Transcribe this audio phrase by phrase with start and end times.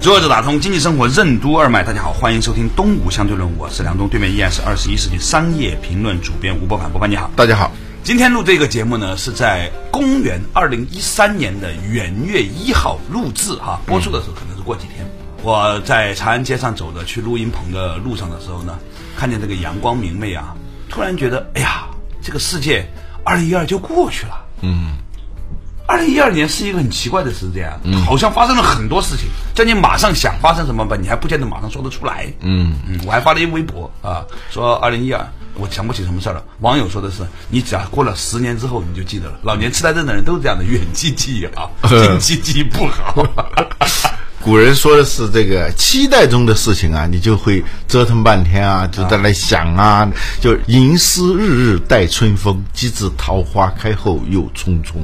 [0.00, 7.72] 做着打通经济生活任督二脉，大家好，欢迎收听《东吴相对论》，我是梁东，对面依然是二十一世纪商业评论主编吴伯凡，伯凡你好，大家好。
[8.04, 15.04] 今天录这个节目呢，是在公元二零一三年的元月一号录制哈，播出的时候可能是过几天。
[15.42, 18.78] 我在长安街上走着去录音棚的路上的时候呢，
[19.16, 20.54] 看见这个阳光明媚啊，
[20.88, 21.88] 突然觉得，哎呀，
[22.22, 22.88] 这个世界
[23.24, 24.96] 二零一二就过去了，嗯。
[25.90, 27.72] 二零一二年是一个很奇怪的时间，
[28.04, 29.24] 好像发生了很多事情，
[29.58, 32.32] 叫你马上想发生什么吧，你还不见得马上说得出来。
[32.42, 35.20] 嗯嗯，我还发了一微博啊，说二零一二
[35.54, 36.44] 我想不起什么事儿了。
[36.60, 39.34] 网友说的是，你只要过了十年之后你就记得了。
[39.42, 43.26] 老年痴呆症的人都是这样的，远记记忆好， 近期记忆不好。
[44.40, 50.08] 古人说的是这个期待中的事情啊，你就会折腾半天啊，就在那想啊，
[50.40, 55.02] 就吟诗日日待春风，机智桃花开后又匆匆。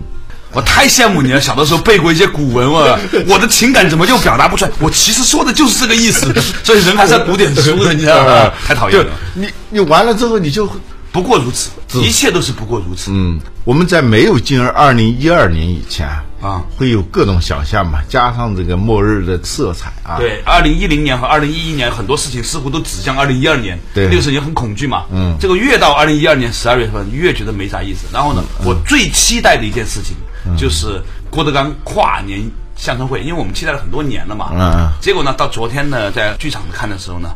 [0.54, 4.70] 我太羡慕你了，小的时候背过一些古文，我 我的情感怎么就表达不出来？
[4.78, 8.50] 我其实说的就是这个意思， 所以人还是要读点书的，你知道吗？
[8.64, 9.10] 太讨厌了。
[9.34, 10.70] 你你完了之后，你就
[11.10, 13.10] 不过如此，一切都是不过如此。
[13.12, 16.08] 嗯，我们在没有进入二零一二年以前
[16.40, 20.18] 啊，会有各种想象嘛，加上这个末日的色彩啊。
[20.18, 25.04] 对，二零一零年和二零一一年很多事情似乎都指向二零一二年，对，那个时候也很恐惧嘛。
[25.12, 28.06] 嗯，这个越到二零一二年十二月份，越觉得没啥意思。
[28.12, 30.16] 然后呢，我最期待的一件事情。
[30.56, 32.40] 就是郭德纲跨年
[32.76, 34.50] 相声会，因为我们期待了很多年了嘛。
[34.52, 34.92] 嗯。
[35.00, 37.30] 结果呢，到昨天呢，在剧场看的时候呢，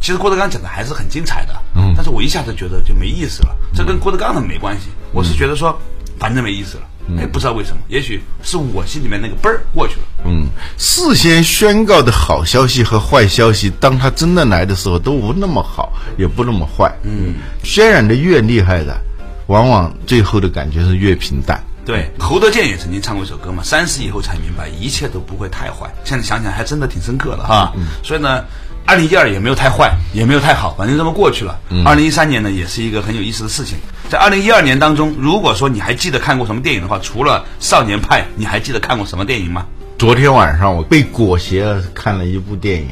[0.00, 1.54] 其实郭德纲讲的还是很精彩的。
[1.74, 1.92] 嗯。
[1.96, 3.56] 但是我一下子觉得就没意思了。
[3.74, 5.78] 这跟郭德纲的没关系，我是觉得说，
[6.18, 6.84] 反正没意思了。
[7.18, 10.02] 哎，不知道为什么，也许是我心里面那个嘣儿过去了。
[10.24, 10.46] 嗯。
[10.78, 16.94] 事先宣告的好消息和坏消息，当他真的来的时候，都不那么好，也不那么坏。
[17.02, 17.34] 嗯。
[17.64, 18.96] 渲染的越厉害的，
[19.48, 21.60] 往往最后的感觉是越平淡。
[21.84, 25.92] 对，侯德健也曾经唱过一首歌嘛，三十以后才明白，一切都不会太坏。
[26.04, 27.72] 现在想想还真的挺深刻的哈。
[28.04, 28.44] 所以呢，
[28.86, 31.58] 二零一二也没有太坏，也没有太好，反正这么过去了。
[31.84, 33.78] 二零一三年呢，也是一个很有意思的事情。
[34.08, 39.66] 在二零一二年当中，如果说你还记得看过什么电影的话，除了《少年派》，你还记得看过什么电影吗？
[39.98, 42.86] 昨天晚上我被裹挟看了一部电影《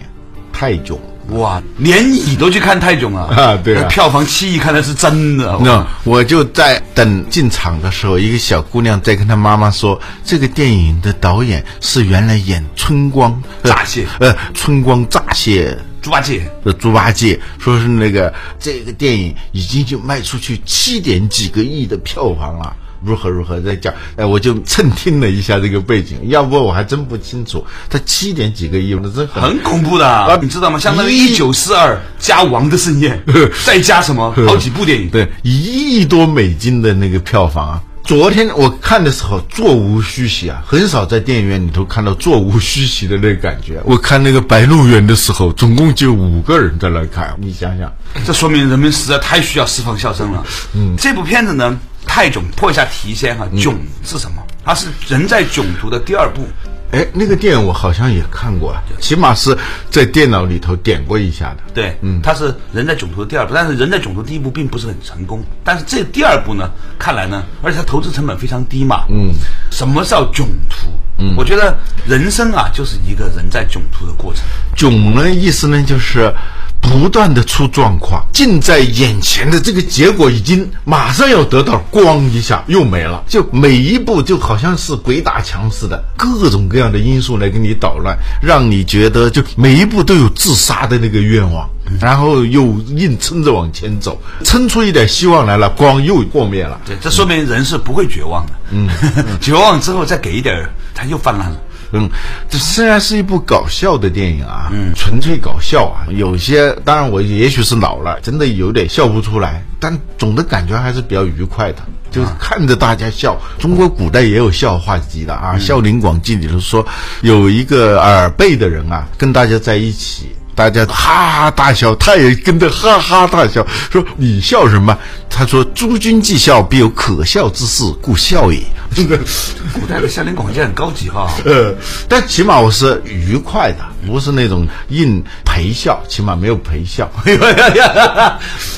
[0.53, 0.99] 泰囧》。
[1.31, 3.35] 哇，连你都去看泰囧啊？
[3.35, 5.59] 啊，对，票房七亿，看来是真的。
[5.63, 22.75] 那我就在等进场的时候，一个小姑娘在跟她妈妈说，这个电影的导演是原来演《春光乍泄》呃，《春光乍泄》猪八戒呃猪八戒，说是那个这个电影已经就卖出去七点几个亿的票房了。
[23.05, 23.93] 如何如何在讲？
[24.17, 27.65] 哎，我就蹭听了一下这个背景，要不我还真不清楚。
[27.89, 30.39] 他七点几个亿，那真很恐怖的啊！
[30.41, 30.79] 你知道吗？
[30.79, 33.23] 相当于一九四二加《王的盛宴》，
[33.65, 35.09] 再加什么 好几部电影？
[35.09, 37.83] 对，一亿多美金的那个票房啊！
[38.03, 43.81] 昨天我看的时候座无虚席啊，很少在电影院里头看到座无虚席的那个感觉。
[43.85, 47.93] 我看那个《白鹿原》的时候，总共就五个人在那看，你想想，
[48.25, 50.45] 这说明人们实在太需要释放笑声了。
[50.75, 51.79] 嗯，这部片子呢？
[52.13, 54.43] 泰囧破一下题先哈，囧是什么？
[54.65, 56.43] 它是《人在囧途》的第二部。
[56.91, 59.57] 哎，那个电影我好像也看过，起码是
[59.93, 61.59] 在电脑里头点过一下的。
[61.73, 65.41] 对，嗯，它是《人在囧途》的第二部，但是《人在囧途》第一部并不是很成功。
[65.63, 69.05] 但是这第二部呢，看来呢，而且它投资成本非常低嘛。
[69.09, 69.33] 嗯，
[69.71, 70.89] 什么叫囧途？
[71.19, 71.79] 嗯，我觉得
[72.09, 74.43] 人生啊，就是一个人在囧途的过程。
[74.75, 76.35] 囧呢，意思呢，就是。
[76.81, 83.23] 不断的出状况，近在眼前的这个结果已经马上要得到，咣一下又没了。
[83.29, 91.69] 就每一步就好像是鬼打墙似的，各种各样的因素来给你捣乱，让你觉得就每一步都有自杀的那个愿望，
[92.01, 92.65] 然后又
[92.97, 96.81] 硬撑着往前走，撑出一点希望来了，光又破灭了。
[96.85, 98.53] 对，这说明人是不会绝望的。
[98.71, 98.89] 嗯，
[99.41, 101.57] 绝望之后再给一点，他又泛滥了。
[101.93, 102.09] 嗯，
[102.49, 111.79] 这虽然是一部搞笑的电影啊，嗯，纯粹搞笑啊，有些当然我也许是老了，真的有点笑不出来，但总的感觉还是比较愉快的，
[112.11, 113.37] 就是看着大家笑。
[113.59, 116.87] 中国古代也有笑话集的啊，《笑林广记》里头说，
[117.23, 124.97] 有一个耳背的人啊，跟大家在一起，大家哈哈大笑，他也跟着哈哈大笑，说你笑什么？
[125.29, 128.61] 他说：“诸君既笑，必有可笑之事，故笑也。”
[129.73, 131.31] 古代的笑脸广告很高级哈。
[131.47, 131.75] 呃，
[132.09, 137.11] 但起码我是愉快的，不是那种硬陪笑，起码没有陪笑。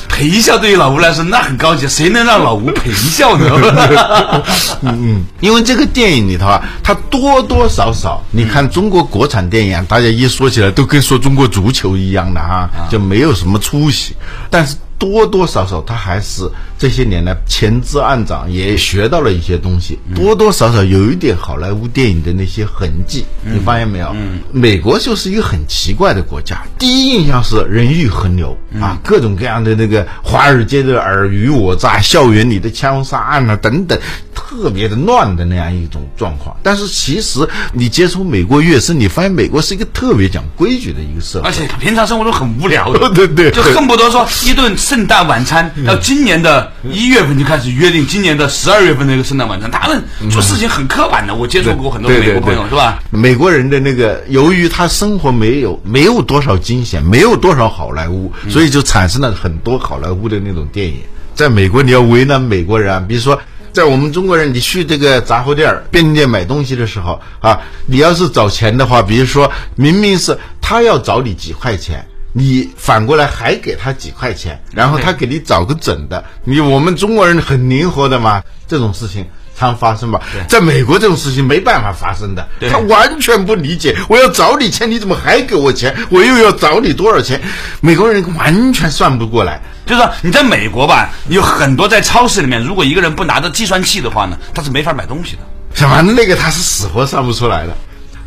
[0.07, 4.43] 陪笑对于老吴来说那很高级，谁能让老吴陪笑呢？
[4.81, 14.15] 嗯，因为这个电影里头啊，它多多少少，你看中国国产电影啊，大家一说起来都跟说中国足球一样的啊，就没有什么出息。
[14.51, 16.47] 但是多多少少，它还是
[16.83, 23.23] 这些年来前知暗长，也学到了一些东西，多多少少有一点好莱坞电影的那些痕迹。
[23.41, 24.13] 你发现没有？
[24.51, 33.97] 美国就是一个很奇怪的国家，第一印象是人欲横流啊，各种各样的那个华尔街的尔虞我诈，校园里的枪杀案啊等等。
[34.35, 51.33] 特别的乱的那样一种状况，但是其实你接触美国越深，你发现美国是一个特别讲规矩的一个社会，而且平常生活中很无聊的， 对对，就恨不得说一顿圣诞晚餐要今年的一月份就开始约定今年的十二月份的一个圣诞晚餐，他们做事情很刻板的。
[51.33, 52.99] 我接触过很多美国朋友，是吧？
[53.09, 60.97] 美国人的那个，由于他生活没有没有多少惊险，没有多少好莱坞，所以就产生了很多好莱坞的那种电影。
[61.33, 63.39] 在美国，你要为难美国人，比如说。
[63.73, 76.25] 在我们中国人，你去这个杂货店、便利店买东西的时候啊，你要是找钱的话，比如说明明是他要找你几块钱，你反过来还给他几块钱，然后他给你找个整的。
[76.43, 79.25] 你我们中国人很灵活的嘛，这种事情
[79.55, 80.19] 常发生吧？
[80.49, 83.95] 在美国这种事情没办法发生的，他完全不理解。
[84.09, 85.95] 我要找你钱，你怎么还给我钱？
[86.09, 87.39] 我又要找你多少钱？
[87.81, 89.61] 美国人完全算不过来。
[89.85, 95.39] 就是说你在美国吧，有很多在超市里面，如果一个人不拿着计算器的话呢，他是没法买东西的。
[95.75, 97.75] 什么那个他是死活算不出来的。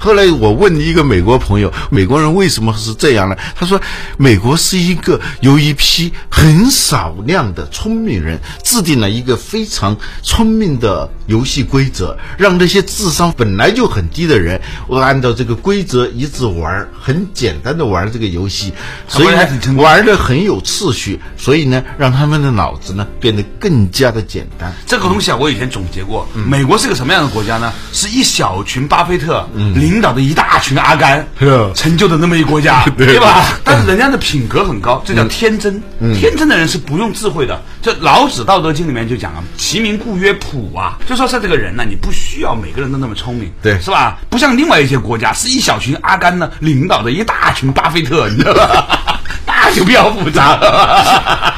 [0.06, 3.36] 后来我问一个美国朋友，美国人为什么是这样呢？
[3.56, 3.80] 他说，
[4.16, 18.72] 美国是一个由一批很少量的聪明人制定了一个非常聪明的游戏规则，让那些智商本来就很低的人，我按照这个规则一直玩，很简单的玩这个游戏，
[19.08, 24.72] 所以玩的很有次序，所以呢，让他们的脑子呢变得更加的简单。
[24.86, 27.72] 这个东西啊，我以前总结过，美国是个什么样的国家呢？
[27.92, 29.95] 是一小群巴菲特，嗯。
[29.96, 31.26] 领导的一大群阿甘
[31.74, 33.46] 成就的那么一国家， 对吧？
[33.64, 35.82] 但是人家的品格很高，这叫天真。
[36.14, 37.58] 天真的人是不用智慧的。
[37.80, 44.18] 这老子《道德经》里面就讲了：“其名故曰朴啊。”就说是这个人呢，你不需要每个人都那么聪明，对，是吧？
[44.28, 49.18] 不像另外一些国家，是一小群阿甘呢领导的一大群巴菲特，你知道吧？
[49.48, 51.54] 那就比较复杂了。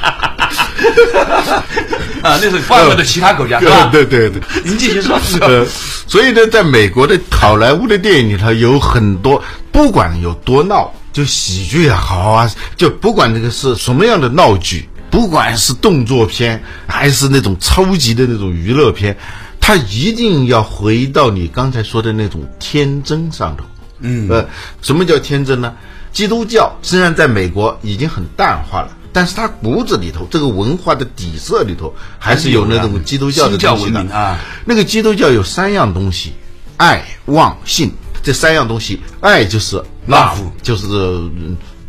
[2.28, 3.88] 啊，那是外国的其他国家，对吧？
[3.90, 5.18] 对对对，您继续说。
[5.40, 5.66] 呃，
[6.06, 9.42] 所以呢，在美国的好莱坞的电影里头，有很多
[9.72, 19.16] 不管有多闹，就喜剧也好啊，就不管这个是什么样的闹剧，不管是动作片还是那种超级的那种娱乐片，
[19.58, 23.64] 它一定要回到你刚才说的那种天真上头。
[24.00, 24.46] 嗯，呃，
[24.82, 25.72] 什么叫天真呢？
[26.12, 28.90] 基督教虽然在美国已经很淡化了。
[29.12, 34.38] 但是他骨子里头，这个文化的底色里头，还是有那种基督教的东西的啊。
[34.64, 36.32] 那个基督教有三样东西：
[36.76, 37.92] 爱、望、信。
[38.20, 40.86] 这三样东西，爱就是 love，就是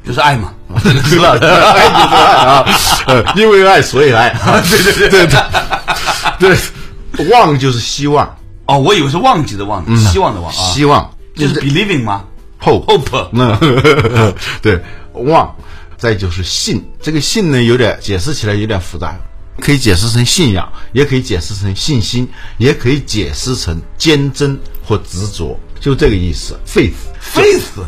[0.05, 0.53] 就是爱嘛，
[1.05, 1.31] 是吧？
[1.31, 4.29] 爱就是爱啊，因为爱所以爱。
[4.69, 5.27] 对对对
[6.37, 6.55] 对
[7.17, 8.37] 对，望就是希望。
[8.67, 10.53] 哦，我以为是忘记的忘，希望的望。
[10.53, 12.23] 希望就是 believing 吗
[12.61, 13.27] ？hope hope。
[13.31, 13.57] 那
[14.61, 14.79] 对
[15.13, 15.53] 望。
[15.99, 19.19] 再就是信，这个信呢，有点解释起来有点复杂，
[19.59, 22.25] 可以解释成信仰，也可以解释成信心，
[22.57, 26.57] 也可以解释成坚贞或执着，就这个意思。
[26.65, 27.83] faith，faith，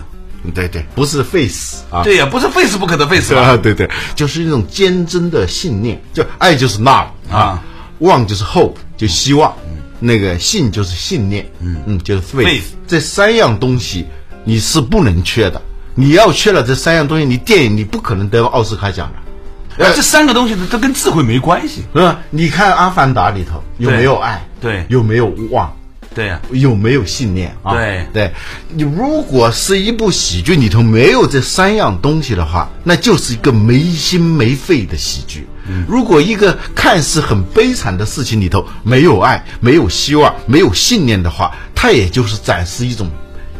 [0.54, 7.64] 对对，不是 face 啊，对呀，不是 face 不可的 face 啊，对对，就是一种坚贞的信念，就爱就是 love 啊，
[8.00, 9.56] 望就是 hope，就希望，
[10.02, 11.82] 那个信就是信念，嗯。
[11.86, 14.06] 嗯，就是 faith，这三样东西
[14.44, 15.62] 你是不能缺的。
[15.96, 19.94] 你要缺了这三样东西，你电影你不可能得奥斯卡奖的。
[19.96, 22.20] 这三个东西都跟智慧没关系，是吧？
[22.30, 24.46] 你看《阿凡达》里头有没有爱？
[24.60, 25.74] 对，有没有望？
[26.14, 27.56] 对呀，有没有信念？
[27.64, 27.74] 啊？
[27.74, 28.34] 对对，
[28.68, 35.48] 你如果是一部喜剧里头没有这三样东西的话，那就是一个没心没肺的喜剧。
[35.88, 43.10] 如果一个看似很悲惨的事情里头没有爱、没有希望、没有信念的话，它也就是展示一种。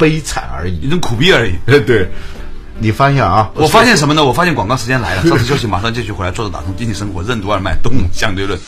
[0.02, 1.54] 悲惨而已，一种苦逼而已。
[1.86, 2.10] 对，
[2.80, 3.52] 你发现啊？
[3.54, 4.26] 我发现什么呢？
[4.26, 5.24] 我发现广告时间来了。
[5.30, 6.32] 稍事休息，马上继续回来。
[6.32, 8.60] 坐着打通经济生活，任督二脉，动相对论。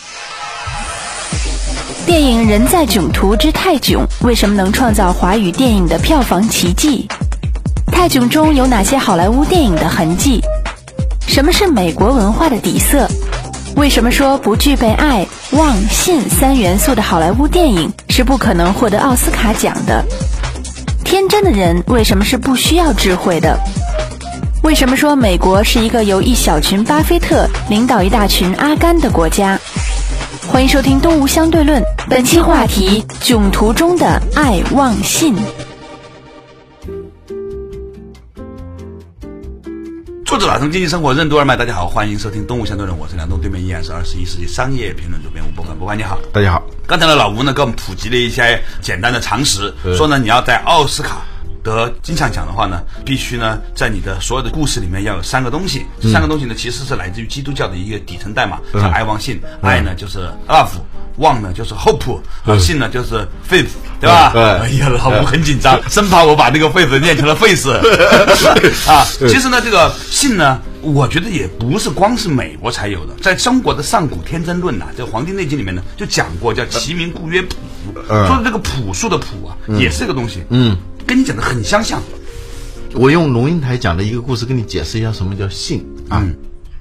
[2.06, 7.08] 电影《人在囧途之泰囧》为什么能创造华语电影的票房奇迹？
[7.88, 10.40] 泰囧中有哪些好莱坞电影的痕迹？
[11.25, 13.10] 什么是美国文化的底色？
[13.75, 20.06] 为什么说不具备爱、望、信三元素的好莱坞电影是不可能获得奥斯卡奖的？
[21.13, 23.55] 天真的人为什么是不需要智慧的？
[24.63, 29.60] 为什么说美国是一个由一小群巴菲特领导一大群阿甘的国家？
[30.48, 31.79] 欢迎收听《东吴相对论》，
[32.10, 35.36] 本期话题：囧途中的爱、望、信。
[40.34, 46.18] 作者打通经济生活任督二脉，大家好，欢迎收听《东吴相对论》，我是梁东，对面依然是二十一世纪商业评论主编吴博凡，博凡你好。
[46.34, 51.22] 大家好，刚才呢，老吴呢给我们普及了一些简单的常识，说呢你要在奥斯卡
[51.63, 60.67] 得金像奖的话呢，必须呢在你的所有的故事里面要有三个东西，这三个东西呢其实是来自于基督教的一个底层代码，叫爱望信，爱呢就是 love。
[61.17, 63.13] 望呢就是 hope，啊信呢就是
[63.48, 63.67] faith，
[64.01, 64.32] 对吧？
[64.34, 67.70] 嗯 哎呀，老吴很紧张，生怕我把那个 faith 念成了 face
[68.88, 69.05] 啊。
[69.20, 77.58] 其实呢，这个信呢，我觉得也不是光是美国才有的，在中国的上古天真论呐，这《黄帝内经》里面呢就讲过，叫其名故曰朴，
[78.27, 80.75] 说的这个朴素的朴啊，也是个东西，嗯，
[81.13, 82.01] 跟你讲的很相像。
[82.96, 86.27] 我用龙应台讲的一个故事跟你解释一下什么叫信啊。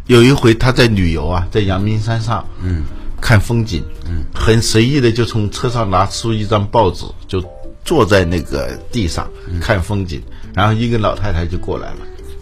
[0.06, 2.82] 有一回他在旅游啊，在阳明山上，嗯，
[3.20, 7.44] 看风景，嗯，很随意的就从车上拿出一张报纸，就
[7.84, 10.22] 坐在那个地上看风景，
[10.54, 11.98] 然后一个老太太就过来了，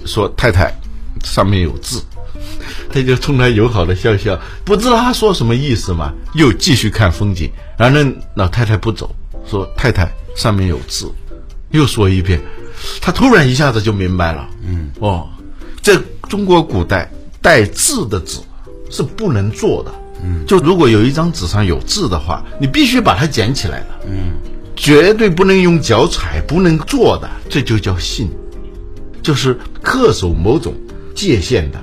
[0.06, 0.72] 说：“太太，
[1.24, 2.00] 上面有字。
[2.92, 7.50] ”他就冲他友好的笑笑，不知道他说什么意思嘛，又继续看风景。
[7.76, 9.12] 然后那老太太不走，
[9.44, 11.12] 说：“太太，上面有字。”
[11.70, 12.40] 又说一遍，
[13.00, 14.48] 他突然一下子就明白了。
[14.66, 15.28] 嗯，哦，
[15.80, 15.98] 在
[16.28, 17.10] 中国古代
[17.40, 18.38] 带字的纸
[18.90, 19.92] 是不能做的。
[20.22, 23.86] 嗯，就如果有一张纸上有字的话，你必须把它捡起来的。
[24.06, 24.32] 嗯，
[24.76, 28.28] 绝对不能用脚踩，不能做的，这就叫信，
[29.22, 30.74] 就是恪守某种
[31.14, 31.82] 界限的，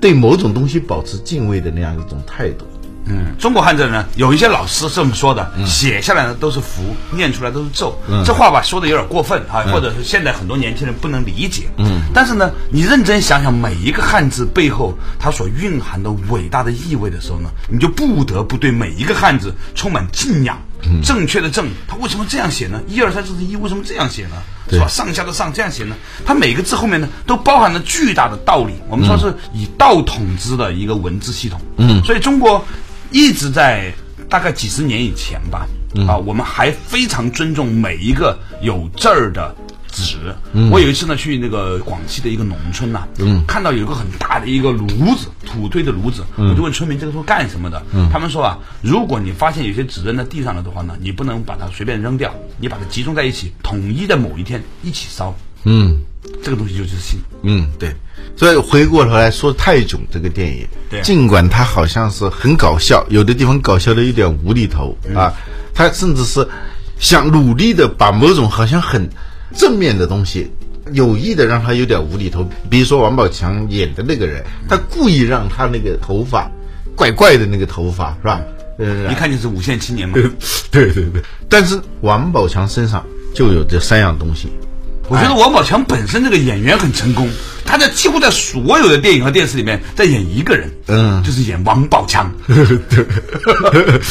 [0.00, 2.66] 对某种东西保持敬畏的那样一种态度。
[3.08, 7.98] 嗯，中国汉字呢，有一些老师是这么说的，写下来呢都是符，念出来都是咒。
[8.24, 11.68] 这话吧说的有点过分啊，或者是现在很多年轻人不能理解。
[11.78, 20.58] 嗯，但是呢，你认真想想每一个汉字背后它所蕴含的伟大的意味的时候呢，你就不得不对每一个汉字充满敬仰。
[21.02, 22.80] 正确的正，它为什么这样写呢？
[22.86, 24.36] 一二三四十一为什么这样写呢？
[24.70, 24.86] 是吧？
[24.86, 25.96] 上下的上这样写呢？
[26.24, 28.74] 它每个字后面呢都包含了巨大的道理。
[28.88, 31.60] 我们说是以道统之的一个文字系统。
[31.78, 32.64] 嗯，所以中国。
[33.10, 33.92] 一直在
[34.28, 35.66] 大概几十年以前吧，
[36.06, 39.54] 啊，我们还非常尊重每一个有字儿的
[39.90, 40.16] 纸。
[40.70, 43.06] 我有一次呢去那个广西的一个农村呐，
[43.46, 47.82] 看到有一个很大的一个炉子，土堆的炉子，我就问村民这个是干什么的？
[48.12, 55.34] 他们说啊，如果你发现有些纸扔在地上了的话呢，你不能把它随便扔掉，你把它集中在一起，统一在某一天一起烧。
[55.64, 55.98] 嗯，
[56.42, 57.20] 这个东西就是信。
[57.42, 57.94] 嗯，对。
[58.36, 65.32] 所以回过头来说，《泰囧》这个电影，对，尽管它好像是很搞笑，有的地方搞笑的有点无厘头啊，
[65.74, 66.46] 它甚至是
[66.98, 69.08] 想努力的把某种好像很
[69.56, 70.50] 正面的东西，
[70.92, 72.48] 有意的让它有点无厘头。
[72.70, 76.50] 比如说王宝强演的那个人，他故意让他那个头发
[76.94, 78.40] 怪怪的那个头发是吧？
[78.78, 80.14] 嗯，一看就是五线青年嘛。
[80.70, 81.22] 对对对。
[81.48, 84.48] 但是王宝强身上就有这三样东西。
[85.08, 87.28] 我觉得王宝强本身这个演员很成功，
[87.64, 92.30] 他在几乎在所有的电影和电视里面在演一个人，嗯，就是演王宝强，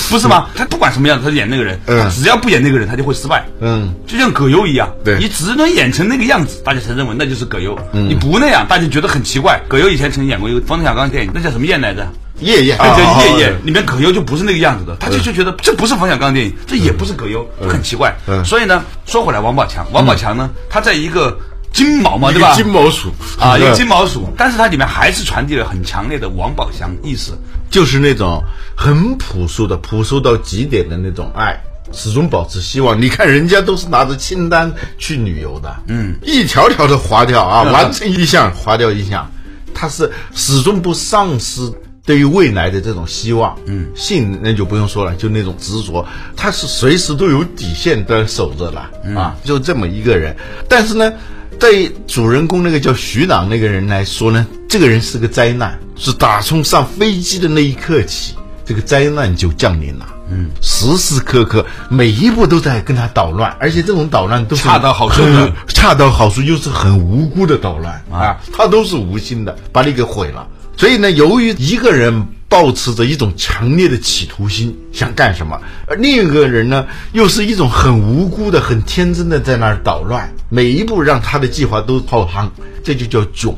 [0.09, 0.47] 不是吗？
[0.55, 9.61] 他不管什么样子，他演那个人，嗯，只要不演那个人，他就会失败，嗯，就像葛优一样，对，你只能演成那个样子，大家才认为那就是葛优，你不那样，大家觉得很奇怪。
[9.67, 12.07] 葛优以前曾经演过一个冯小刚电影，那叫什么燕来着？
[12.39, 18.15] 叶叶，叫夜宴，里面葛优就不是那个样子的，他就就觉得这不是冯小刚电影，这也不是葛优，就很奇怪。
[18.45, 21.35] 所以呢，说回来，王宝强，王宝强呢，他在一个
[21.73, 22.53] 金毛嘛，对吧？
[22.55, 23.11] 金毛鼠。
[23.39, 27.31] 啊，一个金毛鼠，但是它里面还是传递了很强烈的王宝强意识，
[27.69, 28.43] 就是那种
[28.75, 31.59] 很朴素的、朴素到极点的那种爱，
[31.91, 33.01] 始终保持希望。
[33.01, 39.29] 你看人家都是拿着清单去旅游的，嗯，一条条的划掉啊，完成一项划掉一项，
[39.73, 41.71] 他是始终不丧失。
[42.07, 46.03] 对于未来的这种希望，嗯，信那就不用说了，就那种执着，
[46.37, 50.33] 他是随时都有底线的守着了啊，就这么一个人。
[50.69, 51.11] 但是呢，
[51.59, 58.35] 对主人公那个叫徐朗那个人来说呢，这个人是个灾难，是打从上飞机的那一刻起，
[58.65, 60.07] 这个灾难就降临了。
[60.29, 70.47] 嗯，时时刻刻每一步都在跟他捣乱，而且这种捣乱都是恰到好处的，恰到好处又是很无辜的捣乱啊，他都是无心的，把你给毁了。
[70.77, 82.51] 所以呢，由于一个人抱持着一种强烈的企图心，想干什么，而另一个人呢，又是一种很无辜的、很天真的在那儿捣乱，每一步让他的计划都泡汤，
[82.83, 83.57] 这就叫囧。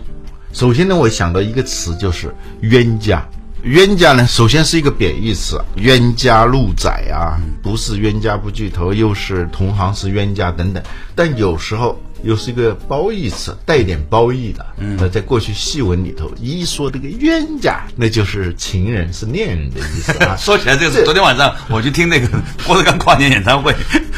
[0.54, 3.24] 首先呢，我想到一个词，就是冤家。
[3.64, 10.82] 冤家呢，首先是一个贬义词，冤家路窄啊，不是冤家不聚头，又是同行是冤家等等。
[11.14, 14.66] 但有时候又是一个褒义词，带一点褒义的。
[14.78, 20.36] 嗯，在过去戏文里头，一说这个冤家，那就是情人是恋人的意思啊。
[20.40, 22.28] 说起来这个事，昨天晚上我去听那个
[22.66, 23.76] 郭德纲跨年演唱会，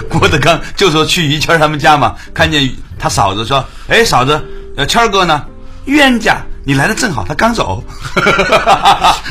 [0.07, 2.69] 郭德纲就说去于谦儿他们家嘛，看见
[2.99, 4.39] 他嫂子说：“哎，嫂子，
[4.75, 5.43] 呃，谦儿哥呢？
[5.85, 7.83] 冤家，你来的正好，他刚走。”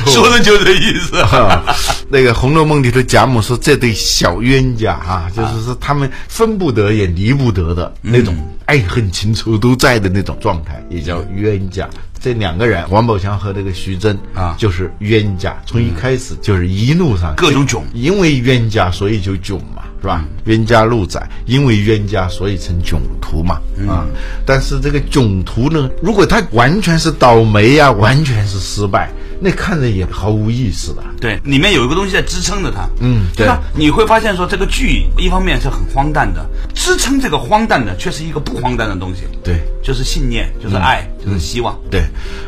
[0.07, 1.17] 说的就这意思。
[2.09, 8.35] 那个《红楼梦》里头，贾母说这对小冤家啊，就是说他们分不得也离不得的那种
[8.65, 11.89] 爱恨情仇都在的那种状态，也叫冤家。
[12.23, 20.25] 这两个人，王宝强和那个徐峥啊就是冤家，从一开始就是一路上各种囧因为冤家所以就囧嘛，是吧？
[20.45, 24.05] 冤家路窄，因为冤家所以成囧途嘛，啊。
[24.45, 31.03] 但是这个囧途呢，如果他完全是倒霉呀、完全是失败，那看着也毫无意思的。
[31.19, 32.89] 对，里面有一个东西在支撑着它。
[32.99, 33.61] 嗯对吧？
[33.75, 36.43] 你会发现说这个剧一方面是很荒诞的，
[36.73, 39.21] 支撑这个荒诞的却是一个不荒诞的东西。
[39.43, 41.77] 对就是信念，就是爱，就是希望。
[41.91, 42.03] 对，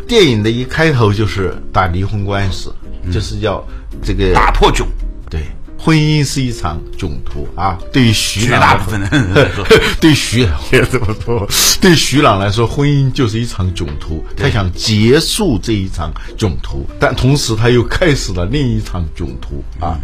[0.08, 2.74] 电影的一开头就是打离婚官司，
[3.12, 3.64] 就是要
[4.04, 4.88] 这个打破囧，
[5.30, 5.42] 对，
[5.84, 7.78] 婚姻是一场囧途啊。
[7.92, 9.66] 对于徐大部分人来说，
[10.00, 11.46] 对徐朗也这么说，
[11.82, 14.24] 对徐朗来说，婚姻就是一场囧途。
[14.38, 20.00] 他想结束这一场囧途，但同时他又开始了另一场囧途啊。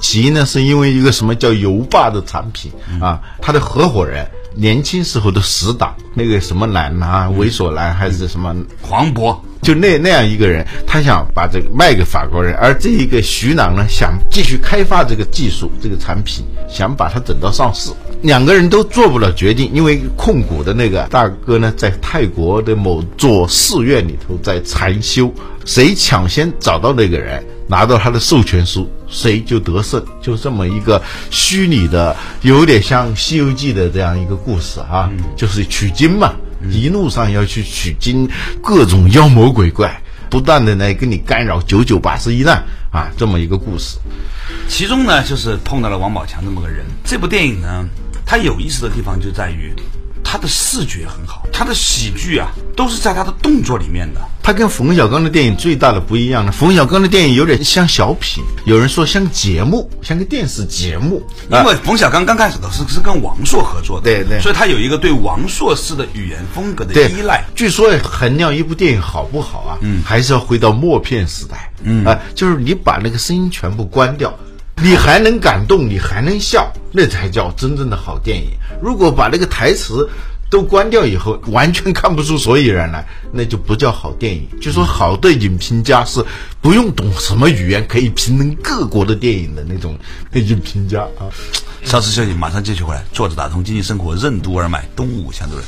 [0.00, 17.90] 起因呢，是因为一个什么叫油霸的产品啊，他的合伙人年轻时候的死党，那个什么男啊，猥琐男还是什么黄渤就那那样一个人，他想把这个卖给法国人，而这一个徐朗呢，想继续开发这个技术、这个产品，想把它整到上市。
[18.20, 25.32] 两个人都做不了决定，因为控股的那个大哥呢，在泰国的某座寺院里头在禅修，
[25.64, 30.04] 谁抢先找到那个人，拿到他的授权书，谁就得胜。
[30.20, 36.34] 就这么一个虚拟的，有点像《西游记》的这样一个故事啊，就是取经嘛。
[36.70, 38.28] 一路上要去取经，
[38.62, 43.98] 各种妖魔鬼怪，不断的来跟你干扰，九九八十一难啊，这么一个故事。
[44.68, 46.84] 其中呢，就是碰到了王宝强这么个人。
[47.04, 47.88] 这部电影呢，
[48.24, 49.72] 它有意思的地方就在于，
[50.34, 54.20] 它的视觉很好，他的喜剧啊，都是在他的动作里面的。
[54.42, 61.24] 他跟冯小刚的电影最大的不一样呢，冯小刚的电影有点像小品，有人说像节目，像个电视节目。
[61.52, 67.44] 因为冯小刚刚开始的是是跟王朔合作的，对对所以他有一个对王朔式的语言风格的依赖。
[67.54, 74.36] 据说衡量一部电影好不好啊，嗯，还是要回到默片时代，嗯啊、就是你把那个声音全部关掉，
[74.82, 78.48] 你还能感动，你还能笑，那才叫真正的好电影。
[78.80, 80.08] 如果把那个台词
[80.50, 84.46] 都关掉以后，完全看不出所以然来，那就不叫好电影。
[84.60, 86.24] 就说好的影评家是
[86.60, 89.98] 不用懂什么语言，可以评论各国的电影的那种
[90.34, 91.26] 影评家啊。
[91.82, 93.04] 稍事休息，马上继续回来。
[93.12, 95.64] 坐着打通经济生活任督二脉，东吴相对论。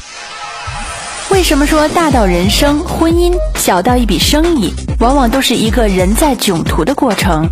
[1.30, 7.50] 为什么说大到人生、婚姻，小到一笔生意，往往都是一个人在囧途的过程？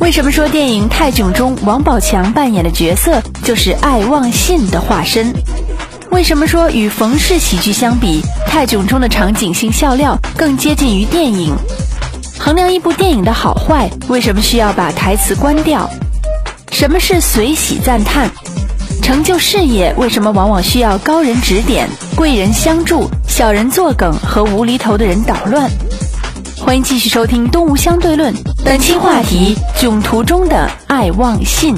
[0.00, 5.32] 为什么说电影《泰囧》中王宝强扮演的角色就是爱忘信的化身？
[6.10, 11.54] 为什么说与冯氏喜剧相比，《泰囧》中的场景性笑料更接近于电影？
[12.38, 15.88] 衡量一部电影的好坏，为什么需要把台词关掉？
[16.70, 18.30] 什么是随喜赞叹？
[19.02, 25.70] 成就事业为什么往往需要高人指点、贵人相助、小人作梗和无厘头的人捣乱？
[26.64, 31.76] 欢迎继续收听《东吴相对论》，本期话题：囧途中的爱忘信。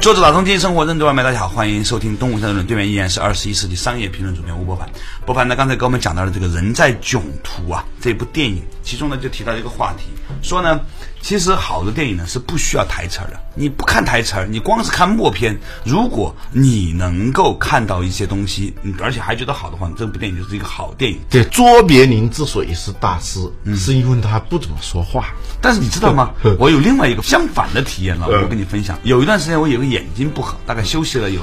[0.00, 4.90] 作者打通经济生活任督二脉，大家好，欢迎收听《东吴相对论》，对面依然是二十一世纪商业评论主编吴伯凡。
[5.24, 10.06] 伯凡呢，刚才给我们讲到了这个人在囧途啊这部电影，其中呢就提到一个话题，
[10.42, 10.80] 说呢，
[11.24, 21.18] 其实好的电影呢是不需要台词儿的，你不看台词儿，你光是看默片，如果你能够看到一些东西，嗯而且还觉得好的话，这部电影就是一个好电影。
[21.30, 23.40] 对，卓别林之所以是大师，
[23.74, 25.28] 是因为他不怎么说话。
[25.62, 26.30] 但是你知道吗？
[26.58, 28.98] 我有另外一个相反的体验了，嗯我跟你分享。
[29.02, 31.40] 有一段时间我有个眼睛不好，大概休息了有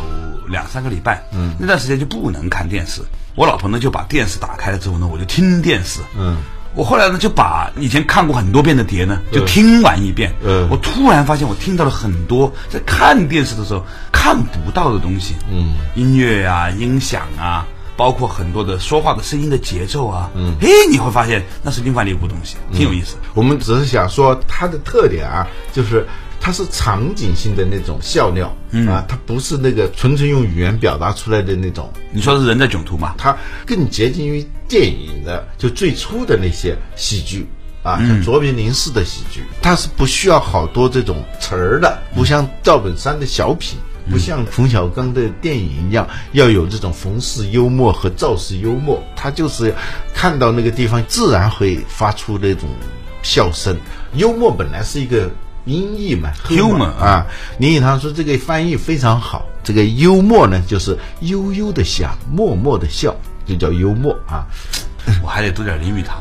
[0.47, 3.01] 两三个礼拜，嗯，那段时间就不能看电视。
[3.33, 6.37] 我老婆呢就把电视打开了之后呢，我就听电视，嗯。
[6.73, 10.33] 我后来呢就把以前看过很多遍的碟呢，就听完一遍。
[10.43, 15.35] 嗯我突然发现我听到了很多在看电视的时候看不到的东西。
[15.51, 17.65] 嗯，音乐啊，音响啊，
[17.97, 20.29] 包括很多的说话的声音的节奏啊。
[20.33, 23.17] 嗯，诶，你会发现那是另外的一部东西，挺有意思。
[23.33, 26.07] 我们只是想说它的特点啊，就是
[26.41, 33.13] 它是场景性的那种笑料，嗯啊，它不是那个纯粹用语言表达出来的那种，你说是人在囧途嘛？
[33.17, 37.47] 它更接近于电影的，就最初的那些喜剧。
[37.83, 43.75] 啊，像卓别林式的喜剧，它是不需要好多这种词儿的，不像赵本山的小品，
[44.07, 49.73] 不像冯小刚的电影一样要有这种冯式幽默和赵式幽默，他就是
[50.13, 52.69] 看到那个地方自然会发出那种
[53.23, 53.75] 笑声。
[54.13, 55.27] 幽默本来是一个
[55.65, 57.25] 音译嘛，human 啊，
[57.57, 64.45] 林语堂说这个翻译非常好，这个幽默呢就是悠悠的想，默默的笑，就叫幽默啊。
[65.23, 66.17] 我还得读点林语堂。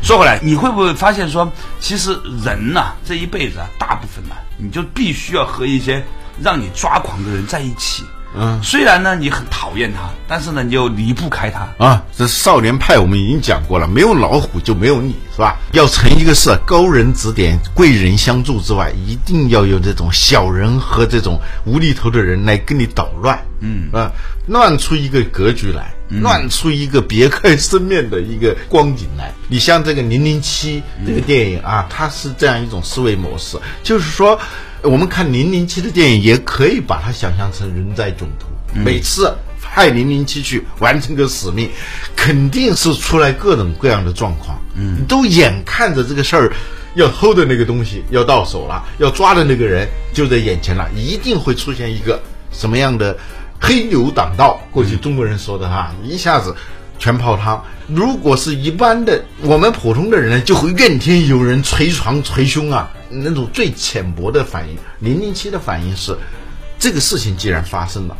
[0.00, 6.02] 说回来，你会不会发现说，其实人呐、这一辈子啊，大部分呢、你就必须要和一些
[6.40, 8.04] 让你抓狂的人在一起。
[8.38, 11.68] 嗯，虽然呢你很讨厌他，但是呢你又离不开他。
[11.84, 15.56] 啊，这少年派我们已经讲过了，没有老虎就没有你，是吧？
[15.72, 24.12] 要成一个事，高人指点、贵人相助之外，一定要有这种小人和这种无厘头的人来跟你捣乱，嗯啊，
[24.46, 29.32] 乱出一个格局来，乱出一个别开生面的一个光景来。
[29.48, 34.38] 你像这个《零零七》这个电影啊，它是这样一种思维模式，就是说。
[34.86, 38.46] 我们看零零七的电影，也可以把它想象成人在囧途。
[38.72, 41.68] 每次派零零七去完成个使命，
[42.14, 44.58] 肯定是出来各种各样的状况。
[44.74, 46.52] 嗯，都眼看着这个事儿
[46.94, 52.20] 要偷的那个东西要到手了，要抓的那个人就在眼前了，一定会出现一个
[52.52, 53.16] 什么样的
[53.60, 54.60] 黑牛挡道？
[54.70, 56.54] 过去中国人说的哈，一下子。
[56.98, 57.62] 全泡汤。
[57.88, 64.76] 如果是一般的，我们普通的人呢，就会怨天尤人、捶床捶胸啊，那种最浅薄的反应。
[65.00, 66.16] 零零七的反应是，
[66.78, 68.16] 这个事情既然发生了，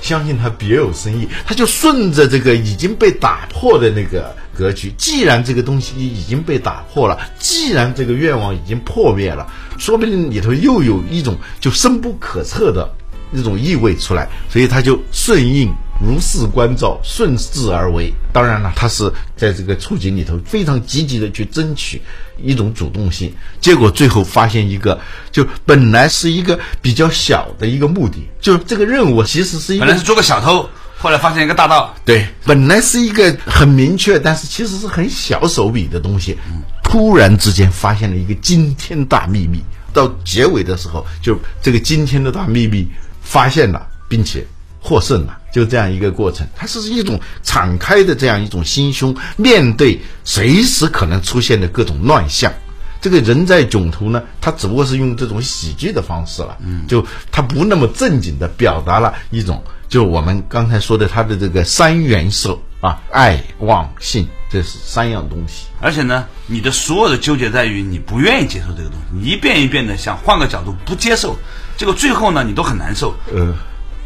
[0.00, 4.92] 相信他别有深意，他就顺着这个已经被打破的那个格局。
[4.96, 9.46] 既然这个东西已经被打破了，既然这个愿望已经破灭了，
[9.78, 12.88] 说不定里头又有一种就深不可测的
[13.30, 15.72] 那种意味出来，所以他就顺应。
[16.00, 18.12] 如是关照，顺势而为。
[18.32, 22.00] 当然了，他是在这个处境里头非常积极的去争取
[22.42, 23.32] 一种主动性。
[23.60, 24.98] 结果最后发现一个，
[25.30, 31.94] 就本来是一个比较小的一个目的，就这个任务其实是一个本来是做个小偷，后来发现一个大盗。
[32.04, 36.36] 对，本来是一个很明确，但是其实是很小手笔的东西，
[36.82, 39.62] 突然之间发现了一个惊天大秘密。
[39.92, 42.88] 到结尾的时候，就这个惊天的大秘密
[43.22, 44.46] 发现了，并且
[44.80, 45.36] 获胜了。
[45.52, 52.52] 就这样一个过程，它是一种敞开的这样一种心胸，面对随时可能出现的各种乱象。
[53.00, 65.66] 这个人在囧途呢，他只不过是用这种喜剧的方式了，嗯，就他不那么正经的表达了一种，就我们刚才说的他的这个三元色啊，爱、望、性，这是三样东西。
[65.80, 71.36] 而且呢，你的所有的纠结在于你不愿意接受这个东西，你一遍一遍的想换个角度不接受，
[71.76, 73.12] 结果最后呢，你都很难受。
[73.32, 73.52] 呃。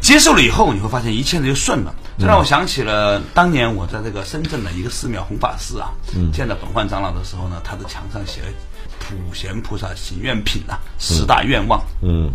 [0.05, 1.91] 接受了以后，你会发现一切呢就顺了。
[2.19, 5.89] 这让我想起了当年我在这个深圳的一个寺庙弘法寺啊，
[6.31, 8.47] 见到本焕长老的时候呢，他的墙上写了
[9.01, 11.83] “普贤菩萨行愿品”啊，十大愿望。
[12.03, 12.29] 嗯，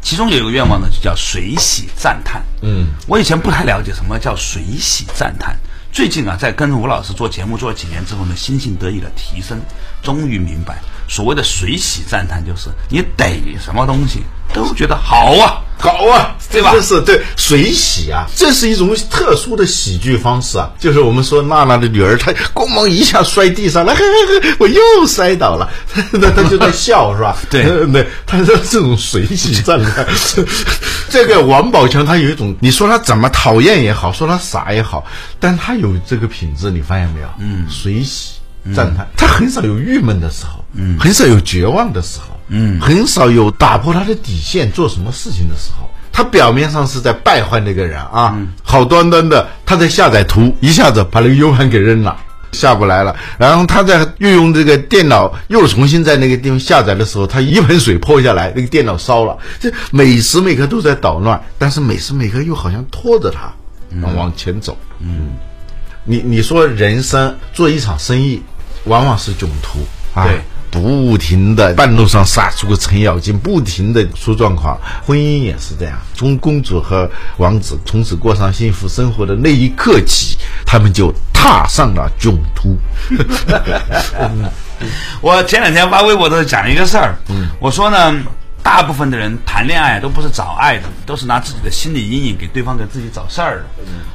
[0.00, 2.40] 其中有一个愿望呢，就叫随喜赞叹。
[2.62, 5.58] 嗯，我以前不太了解什么叫随喜赞叹，
[5.96, 9.58] 最近啊，在跟吴老师做节目做了几年之后呢，心性得以了提升，
[10.02, 10.78] 终于明白
[11.08, 14.20] 所谓的水洗赞叹，就是你逮什么东西
[14.52, 15.62] 都觉得好啊。
[15.78, 20.70] 好啊，对吧这是对水洗啊，这是一种特殊的喜剧方式啊。
[20.78, 25.70] 就是我们说娜娜的女儿，她咣咣一下摔地上了，嘿嘿嘿，我又摔倒了，
[26.12, 27.36] 那她就在笑是吧？
[27.48, 30.06] 对 对，她说这种随喜赞叹。
[31.08, 35.04] 这个王宝强他有一种，你说他怎么讨厌也好，说他傻也好，
[35.38, 37.28] 但他有这个品质，你发现没有？
[37.38, 38.34] 嗯，随喜
[38.74, 42.26] 赞叹，他很少有郁闷的时候，嗯，很少有绝望的时候。
[42.48, 45.90] 嗯，很少有打破他的底线做什么事情的时候。
[46.12, 52.16] 他表面上是在败坏那个人啊，好端端的他在下载图，一下子把那个 U 盘给扔了，
[52.56, 53.14] 下不来了。
[53.38, 59.38] 然后他在运用这个电脑又重新在那个地方下载的时候，他一盆水泼下来，那个电脑烧了。
[59.60, 63.52] 这每时每刻都在捣乱，但是每时每刻又好像拖着他
[64.16, 64.76] 往前走。
[64.98, 65.34] 嗯，
[66.04, 68.42] 你你说人生做一场生意，
[68.84, 69.78] 往往是囧途
[70.18, 70.24] 啊。
[70.24, 70.40] 对。
[70.82, 74.78] 不停的半路上杀出个程咬金，不停的出状况。
[75.04, 80.36] 婚姻也是这样，从公主和王子从此过上幸福生活的那一刻起，
[80.66, 82.76] 他们就踏上了囧途。
[85.22, 87.16] 我前两天发微博的时候讲一个事儿，
[87.58, 88.14] 我说呢，
[88.66, 93.64] 大部分的人谈恋爱都不是找爱的，都是拿自己的心理阴影给对方给自己找事儿的。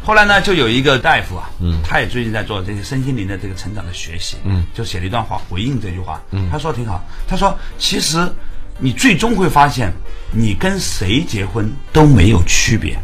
[0.03, 6.21] 后来呢，就有一个大夫啊，嗯他也最近在做这些身心灵的这个成长的学习，嗯就写了一段话回应这句话。
[6.31, 8.29] 嗯他说挺好，他说其实
[8.77, 9.89] 你最终会发现，
[10.33, 12.99] 你跟谁结婚都没有区别，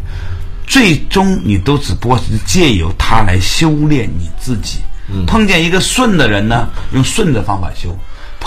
[0.67, 4.79] 最终你都只不过是借由他来修炼你自己。
[5.25, 7.91] 碰见一个顺的人呢，用顺的方法修；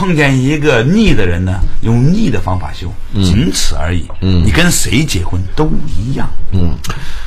[0.00, 2.90] 碰见一个逆的人呢，用逆的方法修，
[3.22, 4.08] 仅此而已。
[4.22, 6.26] 嗯，你跟谁结婚都一样。
[6.52, 6.70] 嗯，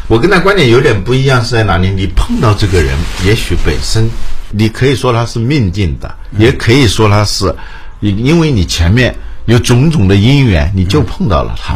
[0.08, 1.92] 我跟他观点有点不一样，是在哪里？
[1.92, 4.10] 你碰到这个人，也许本身
[4.50, 7.56] 你可以说他是命定的，也可以说他是，
[8.00, 11.76] 因因为你前面有种种的因缘，你就碰到了他。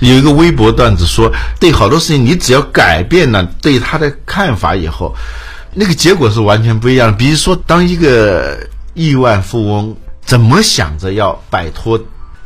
[0.00, 5.14] 有一个微博段子说，对好多事情，你只要改变了对他的看法以后，
[5.74, 7.16] 那个结果是完全不一样的。
[7.16, 8.58] 比如说，当一个
[8.94, 11.98] 亿万富翁怎么想着要摆脱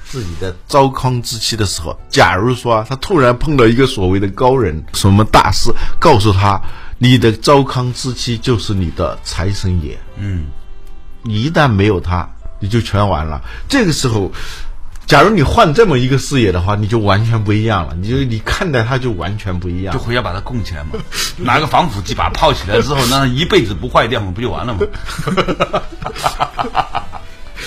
[0.04, 6.60] 自己的糟糠之妻的时候，假如说啊他突然碰到一个所谓的高人、什么大师，告诉他
[6.98, 10.46] 你的糟糠之妻就是你的财神爷，嗯，
[11.22, 12.28] 你一旦没有他，
[12.60, 13.42] 你就全完了。
[13.68, 14.32] 这个时候。
[15.08, 17.96] 假如你换这么一个视野的话，你就完全不一样了。
[17.98, 19.98] 你就你看待他就完全不一样就。
[19.98, 20.90] 回家把它供起来嘛，
[21.38, 24.80] 拿个防腐剂把它泡起来之后，让它一辈子不坏掉嘛，不就完了吗？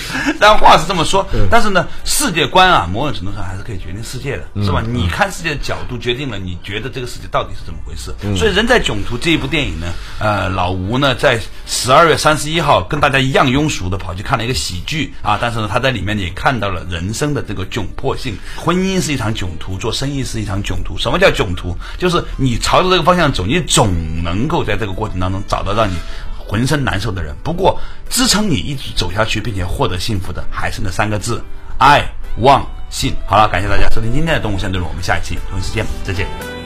[0.40, 4.82] 但话是这么说，但是呢，世界观啊，某种程度上还是可以决定世界的，是吧？
[4.86, 8.14] 你看世界的角度决定了你觉得这个世界到底是怎么回事。
[8.36, 9.86] 所以《人在囧途》这一部电影呢，
[10.18, 20.96] 呃，老吴呢在十二月三十一号跟大家一样庸俗的跑去看了一个喜剧啊，但是呢，他在里面也看到了人生的这个窘迫性，婚姻是一场囧途，做生意是一场囧途。
[20.98, 21.76] 什么叫囧途？
[21.98, 25.94] 就是你朝着这个方向走，你总能够在这个过程当中找到让你。
[26.52, 31.42] 浑身难受的人，不过支撑你一直走下去并且获得幸福的，还是那三个字：
[31.78, 32.04] 爱、
[32.40, 33.14] 望、信。
[33.26, 36.61] 好了，感谢大家收听今天的动物相对论，我们下一期同一时间再见。